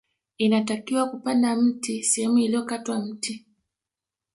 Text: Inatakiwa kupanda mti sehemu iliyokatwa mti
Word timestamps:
Inatakiwa 0.37 1.09
kupanda 1.09 1.55
mti 1.55 2.03
sehemu 2.03 2.37
iliyokatwa 2.37 2.99
mti 2.99 3.45